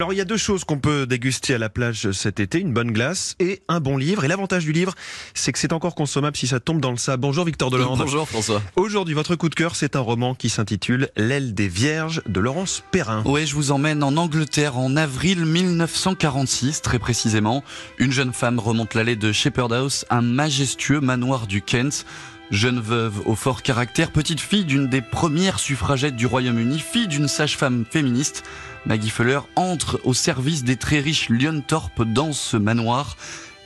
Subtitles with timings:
[0.00, 2.72] Alors il y a deux choses qu'on peut déguster à la plage cet été, une
[2.72, 4.24] bonne glace et un bon livre.
[4.24, 4.94] Et l'avantage du livre,
[5.34, 7.20] c'est que c'est encore consommable si ça tombe dans le sable.
[7.20, 7.98] Bonjour Victor Delande.
[7.98, 8.62] Bonjour François.
[8.76, 12.82] Aujourd'hui, votre coup de cœur, c'est un roman qui s'intitule L'aile des Vierges de Laurence
[12.90, 13.22] Perrin.
[13.24, 17.62] Ouais, je vous emmène en Angleterre en avril 1946, très précisément.
[17.98, 22.06] Une jeune femme remonte l'allée de Shepherd House, un majestueux manoir du Kent.
[22.50, 27.28] Jeune veuve au fort caractère, petite fille d'une des premières suffragettes du Royaume-Uni, fille d'une
[27.28, 28.42] sage-femme féministe,
[28.86, 31.28] Maggie Fuller entre au service des très riches
[31.68, 33.16] Thorpe dans ce manoir.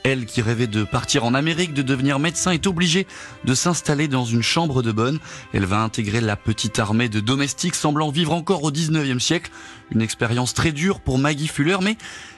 [0.03, 3.07] Elle qui rêvait de partir en Amérique, de devenir médecin, est obligée
[3.43, 5.17] de s'installer dans une chambre de bonne.
[5.51, 9.49] Elle va intégrer la petite armée de domestiques semblant vivre encore au 19e siècle.
[9.89, 11.97] Une expérience très dure pour Maggie Fuller, mais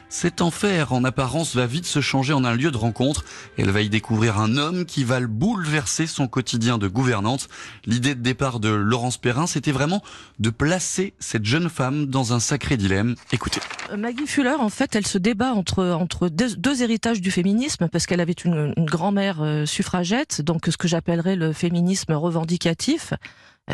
[0.10, 3.26] cet enfer, en apparence, va vite se changer en un lieu de rencontre.
[3.58, 7.50] Elle va y découvrir un homme qui va le bouleverser son quotidien de gouvernante.
[7.86, 10.02] L'idée de départ de Laurence Perrin, c'était vraiment
[10.40, 13.16] de placer cette jeune femme dans un sacré dilemme.
[13.32, 13.60] Écoutez.
[13.92, 18.06] Euh, Maggie Fuller, en fait, elle se débat entre, entre deux, héritages du féminisme, parce
[18.06, 23.14] qu'elle avait une, une grand-mère euh, suffragette, donc ce que j'appellerais le féminisme revendicatif,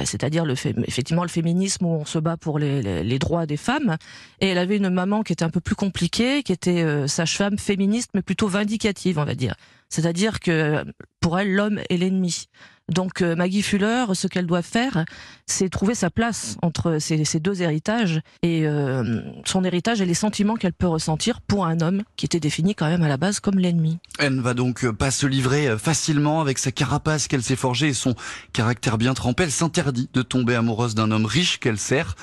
[0.06, 0.54] c'est-à-dire le
[0.88, 3.98] effectivement le féminisme où on se bat pour les, les, droits des femmes.
[4.40, 7.58] Et elle avait une maman qui était un peu plus compliquée, qui était euh, sage-femme
[7.58, 9.56] féministe, mais plutôt vindicative, on va dire.
[9.94, 10.84] C'est-à-dire que
[11.20, 12.48] pour elle, l'homme est l'ennemi.
[12.92, 15.06] Donc euh, Maggie Fuller, ce qu'elle doit faire,
[15.46, 20.56] c'est trouver sa place entre ces, deux héritages et euh, son héritage et les sentiments
[20.56, 23.60] qu'elle peut ressentir pour un homme qui était défini quand même à la base comme
[23.60, 24.00] l'ennemi.
[24.18, 27.94] Elle ne va donc pas se livrer facilement avec sa carapace qu'elle s'est forgée et
[27.94, 28.16] son
[28.52, 29.44] caractère bien trempé.
[29.44, 32.16] Elle s'interdit de tomber amoureuse d'un homme riche qu'elle sert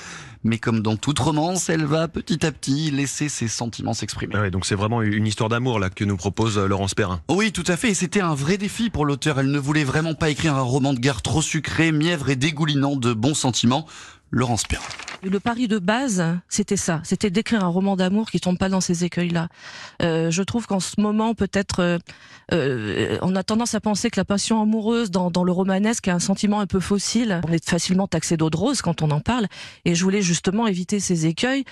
[0.43, 4.35] mais comme dans toute romance, elle va petit à petit laisser ses sentiments s'exprimer.
[4.35, 7.21] Ah donc c'est vraiment une histoire d'amour là que nous propose euh, Laurence Perrin.
[7.29, 9.39] Oui, tout à fait, et c'était un vrai défi pour l'auteur.
[9.39, 12.95] Elle ne voulait vraiment pas écrire un roman de guerre trop sucré, mièvre et dégoulinant
[12.95, 13.85] de bons sentiments.
[14.31, 14.83] Laurence Perrin.
[15.23, 18.81] Le pari de base, c'était ça, c'était d'écrire un roman d'amour qui tombe pas dans
[18.81, 19.49] ces écueils-là.
[20.01, 21.97] Euh, je trouve qu'en ce moment, peut-être, euh,
[22.53, 26.15] euh, on a tendance à penser que la passion amoureuse dans, dans le romanesque a
[26.15, 27.39] un sentiment un peu fossile.
[27.47, 29.45] On est facilement taxé d'eau de rose quand on en parle,
[29.85, 31.65] et je voulais justement éviter ces écueils.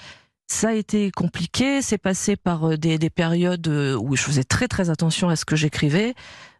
[0.46, 4.90] Ça a été compliqué, c'est passé par des, des, périodes où je faisais très très
[4.90, 6.14] attention à ce que j'écrivais.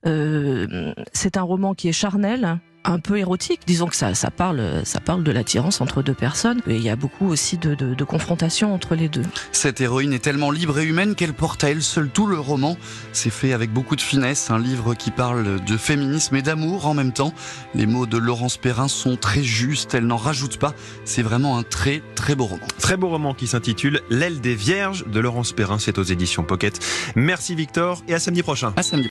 [0.04, 3.62] c'est un roman qui est charnel, un peu érotique.
[3.68, 6.62] Disons que ça, ça parle, ça parle de l'attirance entre deux personnes.
[6.68, 9.24] Et il y a beaucoup aussi de, de, de confrontation entre les deux.
[9.52, 12.78] Cette héroïne est tellement libre et humaine qu'elle porte à elle seule tout le roman.
[13.14, 14.52] C'est fait avec beaucoup de finesse.
[14.52, 17.34] Un livre qui parle de féminisme et d'amour en même temps.
[17.76, 19.94] Les mots de Laurence Perrin sont très justes.
[19.94, 20.74] Elle n'en rajoute pas.
[21.06, 22.66] C'est vraiment un très très beau roman.
[22.80, 25.80] Très beau roman qui s'intitule L'aile des vierges de Laurence Perrin.
[25.80, 26.80] C'est aux éditions Pocket.
[27.16, 28.74] Merci Victor et à samedi prochain.
[28.76, 29.08] À samedi.